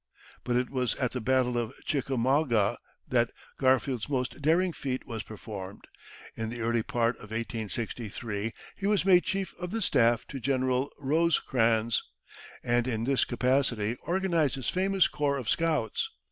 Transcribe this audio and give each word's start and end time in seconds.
But 0.43 0.55
it 0.55 0.71
was 0.71 0.95
at 0.95 1.11
the 1.11 1.21
battle 1.21 1.59
of 1.59 1.75
Chickamauga 1.85 2.75
that 3.07 3.29
Garfield's 3.59 4.09
most 4.09 4.41
daring 4.41 4.73
feat 4.73 5.05
was 5.05 5.21
performed. 5.21 5.85
In 6.35 6.49
the 6.49 6.61
early 6.61 6.81
part 6.81 7.17
of 7.17 7.29
1863 7.29 8.51
he 8.75 8.87
was 8.87 9.05
made 9.05 9.25
chief 9.25 9.53
of 9.59 9.69
the 9.69 9.79
staff 9.79 10.25
to 10.29 10.39
General 10.39 10.91
Rosecrans, 10.97 12.01
and 12.63 12.87
in 12.87 13.03
this 13.03 13.25
capacity 13.25 13.95
organised 14.07 14.55
his 14.55 14.69
famous 14.69 15.07
corps 15.07 15.37
of 15.37 15.47
scouts. 15.47 16.09